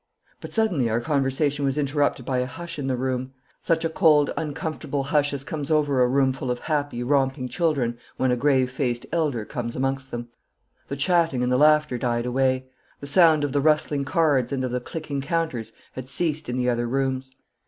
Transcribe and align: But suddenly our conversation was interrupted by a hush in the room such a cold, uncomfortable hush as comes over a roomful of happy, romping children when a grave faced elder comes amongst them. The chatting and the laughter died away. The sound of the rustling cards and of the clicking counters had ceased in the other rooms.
But 0.39 0.51
suddenly 0.51 0.89
our 0.89 0.99
conversation 0.99 1.63
was 1.63 1.77
interrupted 1.77 2.25
by 2.25 2.39
a 2.39 2.47
hush 2.47 2.79
in 2.79 2.87
the 2.87 2.95
room 2.95 3.33
such 3.59 3.85
a 3.85 3.89
cold, 3.89 4.33
uncomfortable 4.35 5.03
hush 5.03 5.31
as 5.31 5.43
comes 5.43 5.69
over 5.69 6.01
a 6.01 6.07
roomful 6.07 6.49
of 6.49 6.57
happy, 6.61 7.03
romping 7.03 7.47
children 7.47 7.99
when 8.17 8.31
a 8.31 8.35
grave 8.35 8.71
faced 8.71 9.05
elder 9.11 9.45
comes 9.45 9.75
amongst 9.75 10.09
them. 10.09 10.29
The 10.87 10.95
chatting 10.97 11.43
and 11.43 11.51
the 11.51 11.55
laughter 11.57 11.99
died 11.99 12.25
away. 12.25 12.65
The 12.99 13.05
sound 13.05 13.43
of 13.43 13.51
the 13.53 13.61
rustling 13.61 14.03
cards 14.03 14.51
and 14.51 14.63
of 14.63 14.71
the 14.71 14.81
clicking 14.81 15.21
counters 15.21 15.71
had 15.91 16.07
ceased 16.07 16.49
in 16.49 16.57
the 16.57 16.67
other 16.67 16.87
rooms. 16.87 17.35